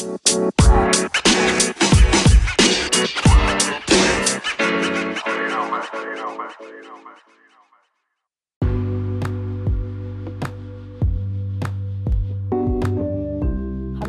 [0.00, 0.14] Hallo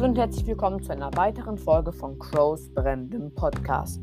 [0.06, 4.00] und herzlich willkommen zu einer weiteren Folge von Crows brennendem Podcast.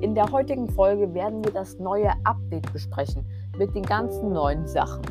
[0.00, 3.26] In der heutigen Folge werden wir das neue Update besprechen
[3.58, 5.02] mit den ganzen neuen Sachen.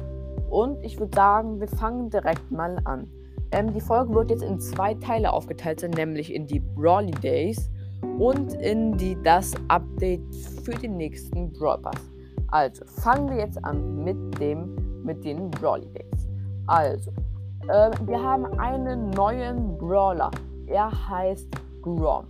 [0.49, 3.11] Und ich würde sagen, wir fangen direkt mal an.
[3.51, 7.69] Ähm, die Folge wird jetzt in zwei Teile aufgeteilt sein, nämlich in die Brawly Days
[8.17, 12.01] und in die das Update für den nächsten Brawl Pass.
[12.47, 16.29] Also fangen wir jetzt an mit dem mit den Brawly Days.
[16.67, 17.11] Also
[17.67, 20.31] äh, wir haben einen neuen Brawler.
[20.67, 21.49] Er heißt
[21.81, 22.25] Grom.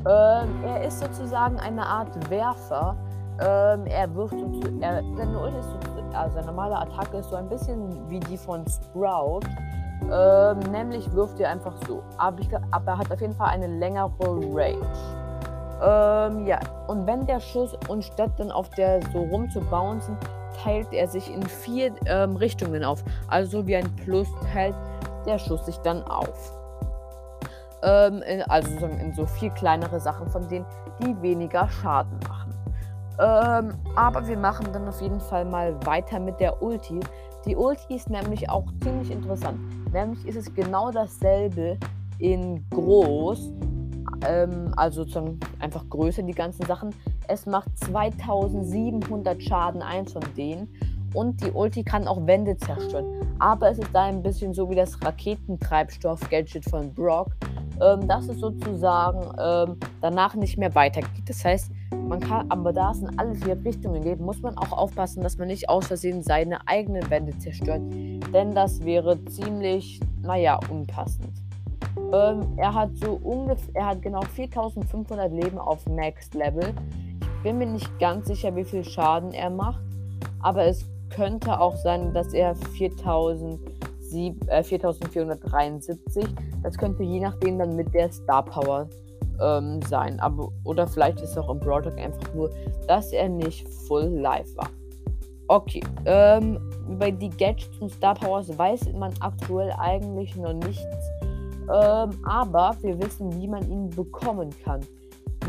[0.00, 2.96] Ähm, er ist sozusagen eine Art Werfer.
[3.40, 4.34] Ähm, er wirft
[4.80, 5.68] er, seine Ult ist
[6.14, 9.40] also seine normale Attacke ist so ein bisschen wie die von Sprout.
[10.10, 12.02] Ähm, nämlich wirft er einfach so.
[12.16, 14.78] Aber, ich, aber er hat auf jeden Fall eine längere Range.
[15.82, 20.16] Ähm, ja, und wenn der Schuss, und statt dann auf der so rumzubouncen,
[20.62, 23.02] teilt er sich in vier ähm, Richtungen auf.
[23.28, 24.74] Also wie ein Plus teilt
[25.26, 26.52] der Schuss sich dann auf.
[27.82, 30.66] Ähm, in, also in so viel kleinere Sachen von denen,
[31.02, 32.54] die weniger Schaden machen.
[33.18, 37.00] Ähm, aber wir machen dann auf jeden Fall mal weiter mit der Ulti.
[37.46, 39.58] Die Ulti ist nämlich auch ziemlich interessant.
[39.92, 41.78] Nämlich ist es genau dasselbe
[42.18, 43.52] in groß.
[44.26, 46.94] Ähm, also zum, einfach größer die ganzen Sachen.
[47.28, 50.68] Es macht 2700 Schaden, eins von denen.
[51.14, 53.06] Und die Ulti kann auch Wände zerstören.
[53.38, 57.28] Aber es ist da ein bisschen so wie das Raketentreibstoff-Gadget von Brock,
[57.80, 61.24] ähm, dass es sozusagen ähm, danach nicht mehr weitergeht.
[61.26, 61.70] Das heißt,
[62.08, 65.38] man kann, aber da es in alle vier Richtungen geht, muss man auch aufpassen, dass
[65.38, 67.82] man nicht aus Versehen seine eigenen Wände zerstört.
[68.32, 71.32] Denn das wäre ziemlich, naja, unpassend.
[72.12, 76.74] Ähm, er hat so ungefähr, er hat genau 4500 Leben auf Max Level
[77.42, 79.80] bin mir nicht ganz sicher, wie viel Schaden er macht,
[80.40, 83.58] aber es könnte auch sein, dass er 4000,
[84.48, 86.24] äh, 4473,
[86.62, 88.88] das könnte je nachdem dann mit der Star Power
[89.40, 90.18] ähm, sein.
[90.20, 92.50] Aber, oder vielleicht ist es auch im Broadcast einfach nur,
[92.86, 94.68] dass er nicht full live war.
[95.48, 100.84] Okay, ähm, über die Gadgets und Star Powers weiß man aktuell eigentlich noch nichts.
[101.62, 104.80] Ähm, aber wir wissen, wie man ihn bekommen kann.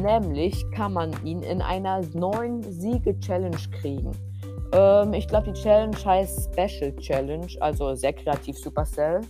[0.01, 4.11] Nämlich kann man ihn in einer neuen Siege-Challenge kriegen.
[4.71, 9.21] Ähm, ich glaube, die Challenge heißt Special Challenge, also sehr kreativ Supercell.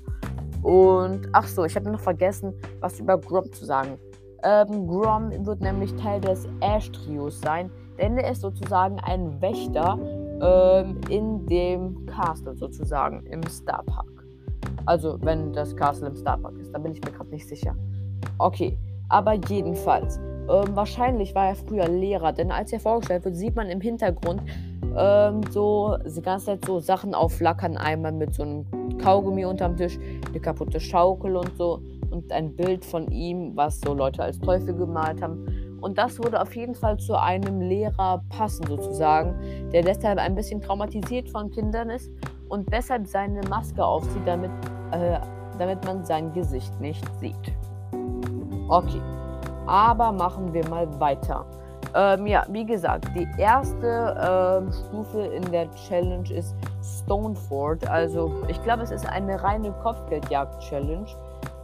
[0.61, 3.97] Und ach so, ich habe noch vergessen, was über Grom zu sagen.
[4.43, 7.69] Ähm, Grom wird nämlich Teil des Ash-Trios sein,
[7.99, 9.99] denn er ist sozusagen ein Wächter
[10.41, 14.07] ähm, in dem Castle sozusagen, im Star Park.
[14.85, 17.75] Also, wenn das Castle im Star Park ist, da bin ich mir gerade nicht sicher.
[18.39, 18.77] Okay,
[19.09, 20.17] aber jedenfalls.
[20.49, 24.41] Ähm, wahrscheinlich war er früher Lehrer, denn als er vorgestellt wird, sieht man im Hintergrund
[24.97, 27.77] ähm, so die ganze Zeit so Sachen aufflackern.
[27.77, 28.65] Einmal mit so einem
[28.97, 31.79] Kaugummi unterm Tisch, eine kaputte Schaukel und so.
[32.11, 35.47] Und ein Bild von ihm, was so Leute als Teufel gemalt haben.
[35.81, 39.33] Und das würde auf jeden Fall zu einem Lehrer passen, sozusagen,
[39.71, 42.11] der deshalb ein bisschen traumatisiert von Kindern ist
[42.49, 44.51] und deshalb seine Maske aufzieht, damit,
[44.91, 45.17] äh,
[45.57, 47.53] damit man sein Gesicht nicht sieht.
[48.67, 49.01] Okay.
[49.65, 51.45] Aber machen wir mal weiter.
[51.93, 57.87] Ähm, ja, wie gesagt, die erste ähm, Stufe in der Challenge ist Stoneford.
[57.89, 61.07] Also, ich glaube, es ist eine reine Kopfgeldjagd-Challenge.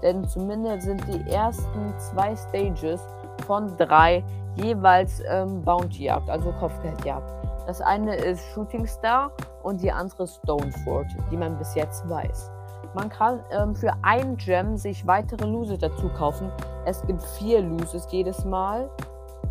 [0.01, 3.01] Denn zumindest sind die ersten zwei Stages
[3.45, 4.23] von drei
[4.55, 7.29] jeweils ähm, Bounty-Jagd, also Kopfgeldjagd.
[7.67, 9.31] Das eine ist Shooting Star
[9.63, 12.51] und die andere Stoneford, die man bis jetzt weiß.
[12.93, 16.49] Man kann ähm, für ein Gem sich weitere Loses dazu kaufen.
[16.85, 18.89] Es gibt vier Loses jedes Mal.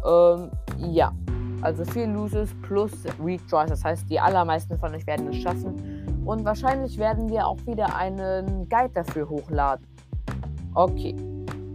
[0.05, 1.13] Ähm, ja,
[1.61, 2.93] also vier Loses plus
[3.23, 3.69] Retries.
[3.69, 6.23] Das heißt, die allermeisten von euch werden es schaffen.
[6.25, 9.87] Und wahrscheinlich werden wir auch wieder einen Guide dafür hochladen.
[10.77, 11.17] Okay.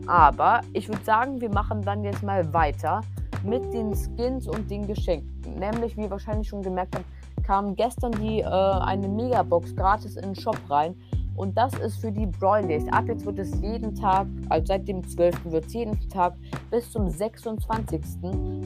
[0.06, 3.02] Aber ich würde sagen, wir machen dann jetzt mal weiter
[3.43, 5.55] mit den Skins und den Geschenken.
[5.55, 7.05] Nämlich, wie ihr wahrscheinlich schon gemerkt habt,
[7.43, 10.96] kam gestern die äh, eine Megabox gratis in den Shop rein.
[11.35, 12.85] Und das ist für die Brawl Days.
[12.91, 15.46] Ab jetzt wird es jeden Tag, also seit dem 12.
[15.46, 16.35] wird es jeden Tag
[16.70, 18.02] bis zum 26.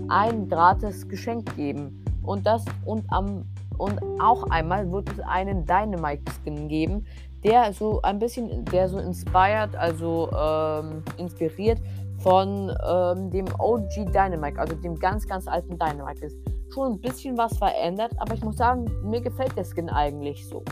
[0.10, 2.04] ein gratis Geschenk geben.
[2.24, 3.45] Und das und am
[3.77, 7.06] und auch einmal wird es einen Dynamite Skin geben,
[7.45, 11.80] der so ein bisschen, der so inspired, also ähm, inspiriert
[12.18, 16.38] von ähm, dem OG Dynamite, also dem ganz, ganz alten Dynamite ist.
[16.74, 20.63] Schon ein bisschen was verändert, aber ich muss sagen, mir gefällt der Skin eigentlich so.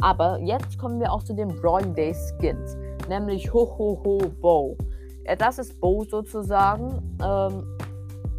[0.00, 2.76] Aber jetzt kommen wir auch zu den Brawl Day Skins,
[3.08, 4.76] nämlich Ho Ho Ho Bow.
[5.24, 7.16] äh, das ist Bo sozusagen.
[7.24, 7.64] Ähm,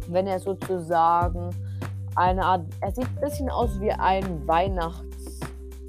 [0.08, 1.50] wenn er sozusagen
[2.16, 5.40] eine Art, er sieht ein bisschen aus wie ein Weihnachts,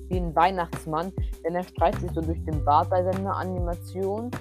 [0.10, 1.12] wie ein Weihnachtsmann,
[1.44, 4.32] denn er streicht sich so durch den Bart bei seiner Animation.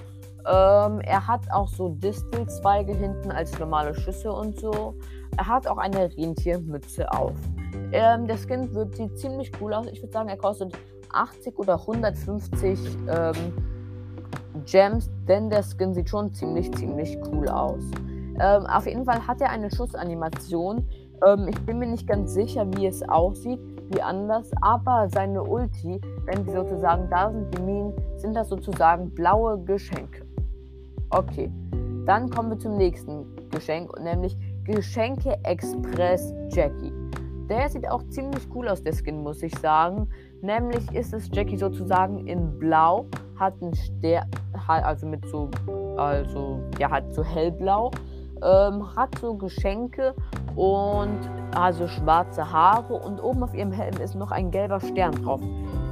[0.45, 4.95] Ähm, er hat auch so Distelzweige hinten als normale Schüsse und so.
[5.37, 7.33] Er hat auch eine Rentiermütze auf.
[7.91, 9.87] Ähm, der Skin wird, sieht ziemlich cool aus.
[9.91, 10.73] Ich würde sagen, er kostet
[11.13, 13.53] 80 oder 150 ähm,
[14.65, 17.83] Gems, denn der Skin sieht schon ziemlich, ziemlich cool aus.
[18.39, 20.87] Ähm, auf jeden Fall hat er eine Schussanimation.
[21.25, 23.59] Ähm, ich bin mir nicht ganz sicher, wie es aussieht,
[23.93, 29.09] wie anders, aber seine Ulti, wenn sie sozusagen da sind, die Minen, sind das sozusagen
[29.11, 30.25] blaue Geschenke.
[31.09, 31.51] Okay,
[32.05, 36.93] dann kommen wir zum nächsten Geschenk, nämlich Geschenke Express Jackie.
[37.49, 40.07] Der sieht auch ziemlich cool aus, der Skin, muss ich sagen.
[40.41, 43.07] Nämlich ist es Jackie sozusagen in Blau,
[43.37, 44.25] hat einen Stern,
[44.67, 45.49] also mit so,
[45.97, 47.91] also, ja, hat so hellblau,
[48.43, 50.13] ähm, hat so Geschenke
[50.55, 51.19] und
[51.55, 55.41] also schwarze Haare und oben auf ihrem Helm ist noch ein gelber Stern drauf.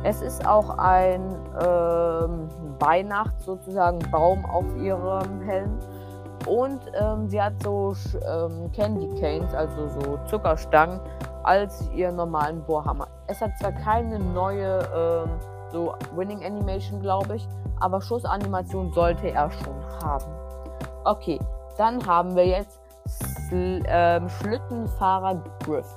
[0.04, 1.22] Es ist auch ein
[1.62, 2.48] ähm,
[2.80, 5.80] Weihnachts sozusagen Baum auf ihrem Helm
[6.48, 7.94] und ähm, sie hat so
[8.26, 11.00] ähm, Candy Canes, also so Zuckerstangen
[11.44, 13.08] als ihr normalen Bohrhammer.
[13.28, 15.30] Es hat zwar keine neue ähm,
[15.72, 17.48] so Winning Animation, glaube ich,
[17.80, 20.32] aber Schussanimation sollte er schon haben.
[21.06, 21.40] Okay,
[21.80, 25.88] dann haben wir jetzt Sl ähm, Schlittenfahrer Griff.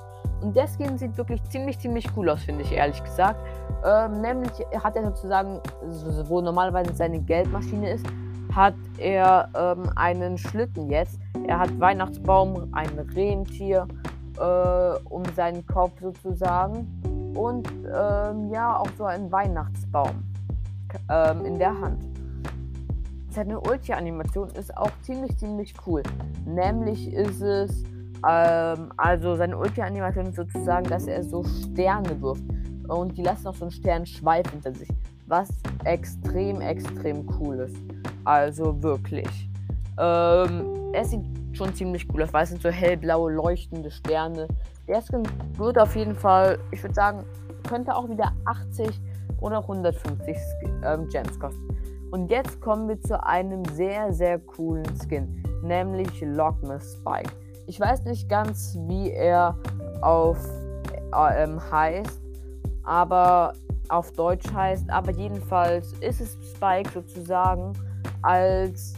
[0.41, 3.39] Und der Skin sieht wirklich ziemlich, ziemlich cool aus, finde ich ehrlich gesagt.
[3.85, 4.51] Ähm, nämlich
[4.81, 5.61] hat er sozusagen,
[6.27, 8.05] wo normalerweise seine Geldmaschine ist,
[8.53, 11.19] hat er ähm, einen Schlitten jetzt.
[11.47, 13.87] Er hat Weihnachtsbaum, ein Rentier,
[14.39, 17.33] äh, um seinen Kopf sozusagen.
[17.35, 20.23] Und ähm, ja, auch so ein Weihnachtsbaum
[21.09, 22.12] ähm, in der Hand.
[23.33, 26.03] Seine Ulti-Animation ist auch ziemlich, ziemlich cool.
[26.45, 27.83] Nämlich ist es,
[28.29, 32.43] ähm, also seine Ulti-Animation ist sozusagen, dass er so Sterne wirft.
[32.87, 34.87] Und die lassen auch so einen Sternschweif hinter sich.
[35.25, 35.49] Was
[35.83, 37.75] extrem, extrem cool ist.
[38.23, 39.49] Also wirklich.
[39.97, 44.47] Ähm, er sieht schon ziemlich cool aus, weil es sind so hellblaue, leuchtende Sterne.
[44.87, 45.23] Der Skin
[45.57, 47.25] wird auf jeden Fall, ich würde sagen,
[47.67, 49.01] könnte auch wieder 80
[49.41, 50.37] oder 150
[50.83, 51.67] ähm, Gems kosten.
[52.13, 57.31] Und jetzt kommen wir zu einem sehr, sehr coolen Skin, nämlich Lockmas Spike.
[57.65, 59.57] Ich weiß nicht ganz, wie er
[60.03, 60.37] auf
[61.11, 62.21] äh, ähm, heißt,
[62.83, 63.53] aber
[63.89, 67.73] auf Deutsch heißt, aber jedenfalls ist es Spike sozusagen
[68.21, 68.93] als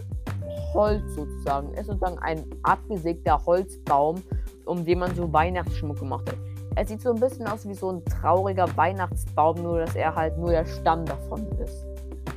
[0.74, 1.74] Holz sozusagen.
[1.76, 4.22] ist sozusagen ein abgesägter Holzbaum,
[4.66, 6.38] um den man so Weihnachtsschmuck gemacht hat.
[6.76, 10.38] Er sieht so ein bisschen aus wie so ein trauriger Weihnachtsbaum, nur dass er halt
[10.38, 11.95] nur der Stamm davon ist.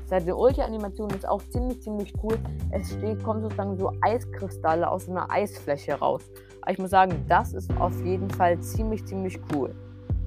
[0.09, 2.39] Seine Ulti-Animation ist auch ziemlich, ziemlich cool.
[2.71, 6.23] Es steht, kommt sozusagen so Eiskristalle aus einer Eisfläche raus.
[6.63, 9.75] Aber ich muss sagen, das ist auf jeden Fall ziemlich, ziemlich cool.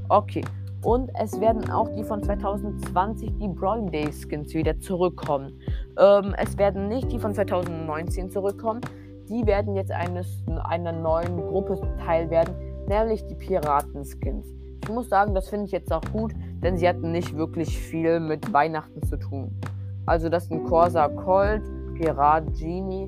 [0.10, 0.44] Okay,
[0.84, 5.60] und es werden auch die von 2020, die Brawling Day Skins, wieder zurückkommen.
[5.98, 8.82] Ähm, es werden nicht die von 2019 zurückkommen.
[9.30, 12.54] Die werden jetzt eines, einer neuen Gruppe Teil werden,
[12.88, 14.46] nämlich die Piraten-Skins.
[14.84, 16.34] Ich muss sagen, das finde ich jetzt auch gut,
[16.64, 19.60] denn sie hatten nicht wirklich viel mit Weihnachten zu tun.
[20.06, 21.64] Also das sind Corsa Colt,
[21.96, 23.08] Pirat Genie,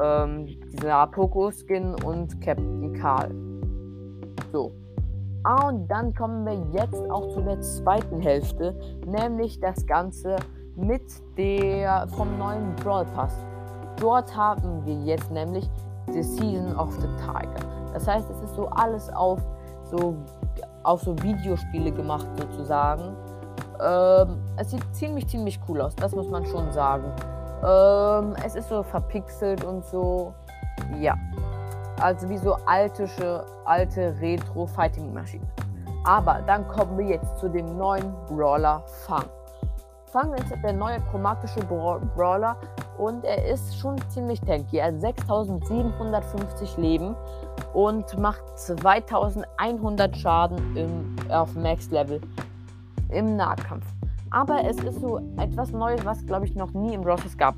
[0.00, 3.34] ähm, dieser Poco-Skin und Captain Karl.
[4.52, 4.72] So.
[5.44, 10.36] Ah, und dann kommen wir jetzt auch zu der zweiten Hälfte, nämlich das Ganze
[10.74, 11.02] mit
[11.38, 13.34] der vom neuen Brawl Pass.
[14.00, 15.70] Dort haben wir jetzt nämlich
[16.12, 17.64] The Season of the Tiger.
[17.92, 19.40] Das heißt, es ist so alles auf
[19.90, 20.16] so
[20.86, 23.16] auf so Videospiele gemacht sozusagen.
[23.80, 27.12] Ähm, es sieht ziemlich ziemlich cool aus, das muss man schon sagen.
[27.64, 30.32] Ähm, es ist so verpixelt und so.
[30.98, 31.16] Ja.
[32.00, 35.48] Also wie so alte, alte Retro-Fighting-Maschinen.
[36.04, 39.24] Aber dann kommen wir jetzt zu dem neuen Brawler Fang.
[40.12, 42.56] Fang ist der neue chromatische Brawler
[42.96, 44.78] und er ist schon ziemlich tanky.
[44.78, 47.16] Er hat 6750 Leben
[47.74, 52.20] und macht 2100 Schaden im, auf Max Level
[53.10, 53.86] im Nahkampf.
[54.30, 57.54] Aber es ist so etwas Neues, was glaube ich noch nie im Rosses gab.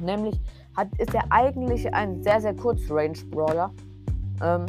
[0.00, 0.40] Nämlich
[0.76, 3.70] hat, ist er eigentlich ein sehr, sehr kurz Range Brawler.
[4.42, 4.66] Ähm,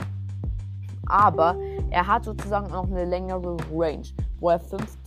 [1.10, 1.56] aber
[1.90, 4.08] er hat sozusagen noch eine längere Range,
[4.40, 4.98] wo er 5,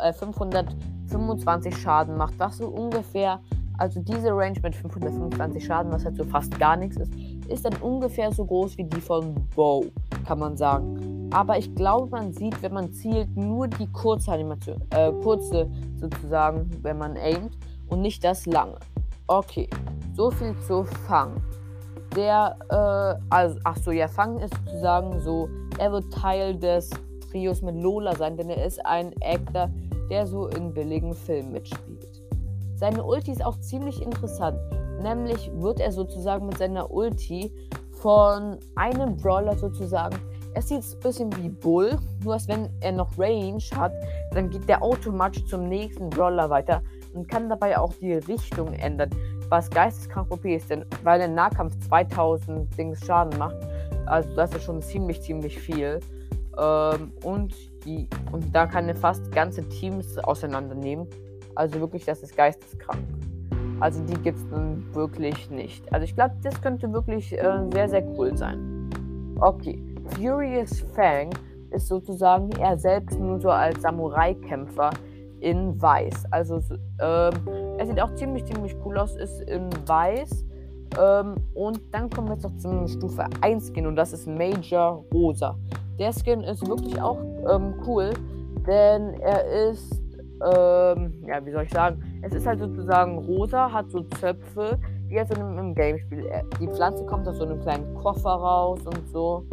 [0.00, 2.38] äh, 525 Schaden macht.
[2.38, 3.40] Was so ungefähr,
[3.78, 7.12] also diese Range mit 525 Schaden, was halt so fast gar nichts ist,
[7.50, 9.84] ist dann ungefähr so groß wie die von Bow,
[10.26, 11.28] kann man sagen.
[11.32, 16.70] Aber ich glaube, man sieht, wenn man zielt, nur die kurze Animation, äh, kurze sozusagen,
[16.82, 17.56] wenn man aimt
[17.88, 18.76] und nicht das lange.
[19.26, 19.68] Okay,
[20.16, 21.40] So viel zu Fang.
[22.16, 26.90] Der, äh, also, ach so, ja, Fang ist sozusagen so, er wird Teil des
[27.30, 29.70] Trios mit Lola sein, denn er ist ein Actor,
[30.10, 32.22] der so in billigen Filmen mitspielt.
[32.74, 34.58] Seine Ulti ist auch ziemlich interessant.
[35.02, 37.52] Nämlich wird er sozusagen mit seiner Ulti
[37.90, 40.16] von einem Brawler sozusagen.
[40.54, 43.92] Er sieht ein bisschen wie Bull, nur als wenn er noch Range hat,
[44.32, 46.82] dann geht der automatisch zum nächsten Brawler weiter
[47.14, 49.10] und kann dabei auch die Richtung ändern,
[49.48, 53.56] was geisteskrank OP ist, denn weil der Nahkampf 2000 Dings Schaden macht,
[54.06, 56.00] also das ist schon ziemlich, ziemlich viel.
[56.58, 57.54] Ähm, und,
[57.84, 61.06] die, und da kann er fast ganze Teams auseinandernehmen.
[61.54, 63.00] Also wirklich, das ist geisteskrank.
[63.80, 65.90] Also die gibt es nun wirklich nicht.
[65.92, 68.90] Also ich glaube, das könnte wirklich äh, sehr, sehr cool sein.
[69.40, 69.82] Okay.
[70.16, 71.30] Furious Fang
[71.70, 74.90] ist sozusagen er selbst nur so als Samurai-Kämpfer
[75.40, 76.24] in Weiß.
[76.30, 76.60] Also
[77.00, 77.32] ähm,
[77.78, 80.44] er sieht auch ziemlich, ziemlich cool aus, ist in Weiß.
[81.00, 85.04] Ähm, und dann kommen wir jetzt noch zum Stufe 1 Skin und das ist Major
[85.12, 85.56] Rosa.
[85.98, 87.18] Der Skin ist wirklich auch
[87.48, 88.10] ähm, cool,
[88.66, 90.00] denn er ist
[90.42, 95.14] ähm, ja, wie soll ich sagen, es ist halt sozusagen rosa, hat so Zöpfe, wie
[95.14, 96.26] jetzt in einem Gamespiel.
[96.26, 99.44] Äh, die Pflanze kommt aus so einem kleinen Koffer raus und so.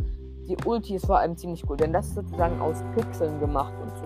[0.47, 3.97] Die Ulti ist vor allem ziemlich cool, denn das ist sozusagen aus Pixeln gemacht und
[3.97, 4.05] so.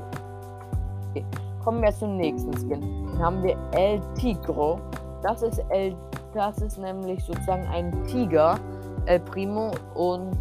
[1.09, 1.25] Okay.
[1.63, 2.81] Kommen wir zum nächsten Skin.
[2.81, 4.79] Dann haben wir El Tigro.
[5.21, 5.95] Das ist El,
[6.33, 8.59] das ist nämlich sozusagen ein Tiger,
[9.05, 10.39] El Primo und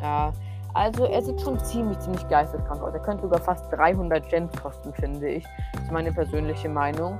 [0.00, 0.32] ja,
[0.74, 2.94] also er sieht schon ziemlich, ziemlich geisteskrank aus.
[2.94, 5.44] Er könnte sogar fast 300 Gems kosten, finde ich.
[5.74, 7.18] Das ist meine persönliche Meinung.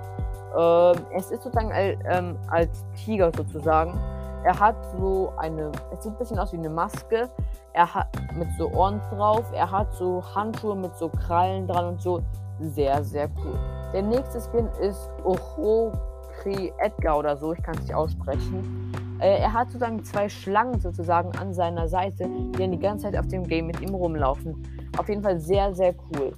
[0.57, 3.99] Ähm, es ist sozusagen ähm, als Tiger sozusagen.
[4.45, 7.29] Er hat so eine, es sieht ein bisschen aus wie eine Maske.
[7.75, 9.45] Er hat mit so Ohren drauf.
[9.53, 12.23] Er hat so Handschuhe mit so Krallen dran und so.
[12.59, 13.59] Sehr, sehr cool.
[13.93, 17.53] Der nächste Skin ist Ohokri Edgar oder so.
[17.53, 18.92] Ich kann es nicht aussprechen.
[19.23, 23.17] Äh, er hat sozusagen zwei Schlangen sozusagen an seiner Seite, die dann die ganze Zeit
[23.17, 24.63] auf dem Game mit ihm rumlaufen.
[24.99, 26.35] Auf jeden Fall sehr, sehr cool.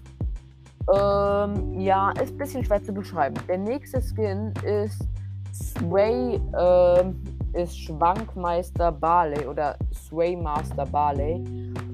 [0.94, 3.36] Ähm, ja, ist ein bisschen schwer zu beschreiben.
[3.48, 5.08] Der nächste Skin ist
[5.54, 7.22] Sway, ähm,
[7.54, 11.36] ist Schwankmeister Barley oder Swaymaster Barley.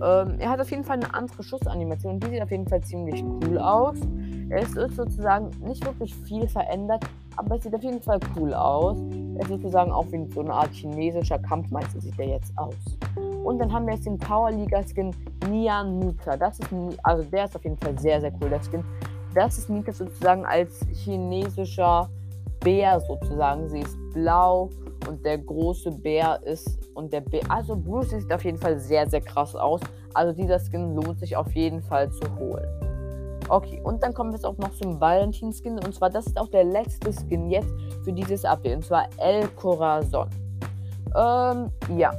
[0.03, 2.19] Ähm, er hat auf jeden Fall eine andere Schussanimation.
[2.19, 3.99] Die sieht auf jeden Fall ziemlich cool aus.
[4.49, 7.05] Es ist sozusagen nicht wirklich viel verändert,
[7.37, 8.99] aber es sieht auf jeden Fall cool aus.
[9.41, 12.75] Ist sozusagen auch wie so eine Art chinesischer Kampfmeister sieht er jetzt aus.
[13.43, 15.15] Und dann haben wir jetzt den Power Liga Skin
[15.49, 16.37] Nian Mika.
[16.37, 16.69] Das ist
[17.03, 18.85] also der ist auf jeden Fall sehr sehr cool der Skin.
[19.35, 22.11] Das ist Mika sozusagen als chinesischer
[22.61, 23.67] Bär sozusagen.
[23.71, 24.69] Sie ist blau
[25.09, 29.09] und der große Bär ist und der Bär also Bruce sieht auf jeden Fall sehr
[29.09, 29.81] sehr krass aus.
[30.13, 32.90] Also dieser Skin lohnt sich auf jeden Fall zu holen.
[33.51, 35.81] Okay, und dann kommen wir jetzt auch noch zum Valentin-Skin.
[35.81, 38.77] Und zwar, das ist auch der letzte Skin jetzt für dieses Update.
[38.77, 40.29] Und zwar El Corazon.
[41.17, 42.13] Ähm, ja.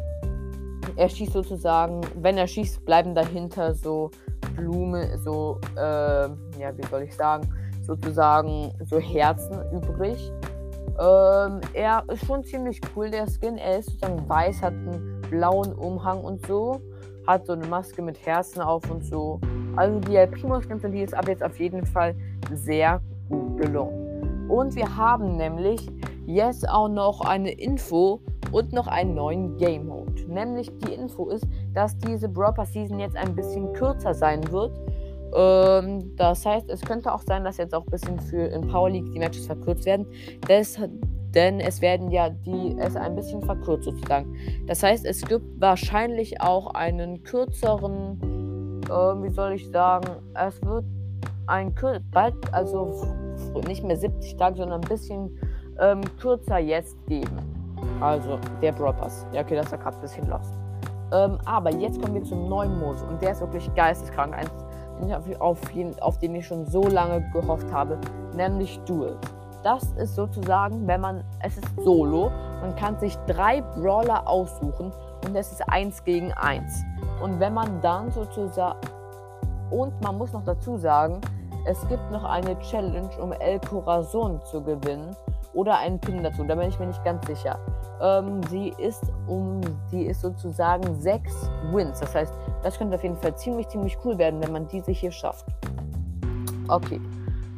[0.97, 4.11] Er schießt sozusagen, wenn er schießt, bleiben dahinter so
[4.57, 6.27] Blume, so, äh,
[6.59, 7.47] ja, wie soll ich sagen,
[7.81, 10.33] sozusagen so Herzen übrig.
[10.99, 13.57] Ähm, er ist schon ziemlich cool, der Skin.
[13.57, 16.81] Er ist sozusagen weiß, hat einen blauen Umhang und so.
[17.25, 19.39] Hat so eine Maske mit Herzen auf und so.
[19.75, 22.15] Also die El Primo Skins die ist ab jetzt auf jeden Fall
[22.53, 24.49] sehr gut gelungen.
[24.49, 25.89] Und wir haben nämlich
[26.25, 30.11] jetzt auch noch eine Info und noch einen neuen Game Mode.
[30.27, 34.77] Nämlich die Info ist, dass diese Brawl Season jetzt ein bisschen kürzer sein wird.
[35.33, 38.89] Ähm, das heißt, es könnte auch sein, dass jetzt auch ein bisschen für in Power
[38.89, 40.05] League die Matches verkürzt werden.
[40.47, 40.77] Das,
[41.33, 44.35] denn es werden ja die es ein bisschen verkürzt sozusagen.
[44.67, 48.19] Das heißt, es gibt wahrscheinlich auch einen kürzeren
[48.91, 50.85] äh, wie soll ich sagen, es wird
[51.47, 51.73] ein
[52.11, 53.15] bald, also
[53.67, 55.37] nicht mehr 70 Tage, sondern ein bisschen
[55.79, 57.37] ähm, kürzer jetzt geben.
[57.99, 59.25] Also der Pass.
[59.31, 60.53] Ja, okay, das war gerade ein bisschen lost.
[61.11, 64.35] Ähm, aber jetzt kommen wir zum neuen Modus und der ist wirklich geisteskrank.
[65.01, 67.97] Auf, auf, jeden, auf den ich schon so lange gehofft habe,
[68.35, 69.17] nämlich Duel.
[69.63, 72.31] Das ist sozusagen, wenn man, es ist Solo,
[72.61, 74.91] man kann sich drei Brawler aussuchen
[75.25, 76.83] und es ist eins gegen eins.
[77.21, 78.79] Und wenn man dann sozusagen.
[79.69, 81.21] Und man muss noch dazu sagen,
[81.65, 85.15] es gibt noch eine Challenge, um El Corazon zu gewinnen.
[85.53, 87.59] Oder einen Pin dazu, da bin ich mir nicht ganz sicher.
[88.01, 89.59] Ähm, sie ist um,
[89.91, 91.99] die ist sozusagen sechs Wins.
[91.99, 95.11] Das heißt, das könnte auf jeden Fall ziemlich, ziemlich cool werden, wenn man diese hier
[95.11, 95.45] schafft.
[96.67, 97.01] Okay.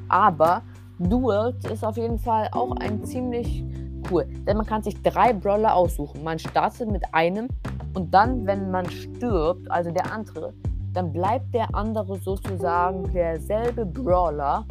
[0.09, 0.63] Aber
[0.99, 3.63] Duels ist auf jeden Fall auch ein ziemlich
[4.09, 4.25] cool.
[4.47, 6.23] Denn man kann sich drei Brawler aussuchen.
[6.23, 7.47] Man startet mit einem
[7.93, 10.53] und dann, wenn man stirbt, also der andere,
[10.93, 14.65] dann bleibt der andere sozusagen derselbe Brawler.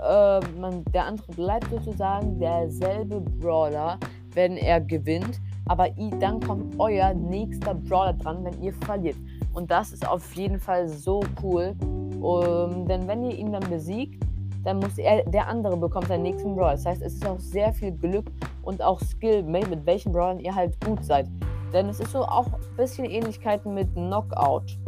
[0.00, 3.98] Äh, man, der andere bleibt sozusagen derselbe Brawler,
[4.34, 5.40] wenn er gewinnt.
[5.66, 9.16] Aber dann kommt euer nächster Brawler dran, wenn ihr verliert.
[9.52, 11.74] Und das ist auf jeden Fall so cool.
[12.20, 14.22] Um, denn wenn ihr ihn dann besiegt,
[14.64, 16.72] dann muss er, der andere bekommt seinen nächsten Brawler.
[16.72, 18.26] Das heißt, es ist auch sehr viel Glück
[18.62, 21.26] und auch Skill, mit welchen Brawlern ihr halt gut seid.
[21.72, 24.78] Denn es ist so auch ein bisschen Ähnlichkeiten mit Knockout.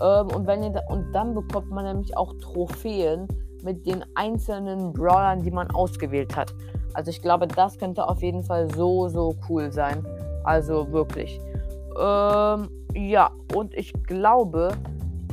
[0.00, 3.26] Ähm, und, wenn ihr da, und dann bekommt man nämlich auch Trophäen
[3.64, 6.54] mit den einzelnen Brawlern, die man ausgewählt hat.
[6.94, 10.06] Also ich glaube, das könnte auf jeden Fall so, so cool sein.
[10.44, 11.40] Also wirklich.
[12.00, 14.70] Ähm, ja, und ich glaube,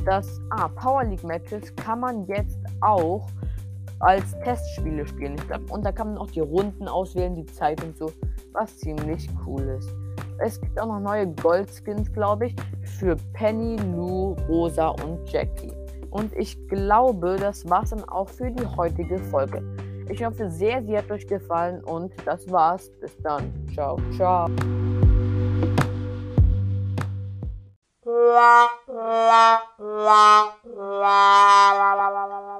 [0.04, 3.26] dass ah, Power League Matches kann man jetzt auch
[4.00, 5.34] als Testspiele spielen.
[5.36, 8.12] Ich glaube, und da kann man auch die Runden auswählen, die Zeit und so,
[8.52, 9.90] was ziemlich cool ist.
[10.38, 12.56] Es gibt auch noch neue Goldskins, glaube ich,
[12.98, 15.72] für Penny, Lou, Rosa und Jackie.
[16.10, 19.62] Und ich glaube, das war's dann auch für die heutige Folge.
[20.08, 22.90] Ich hoffe sehr, sie hat euch gefallen und das war's.
[23.00, 23.52] Bis dann.
[23.74, 24.48] Ciao, ciao.
[31.06, 32.55] la la la la la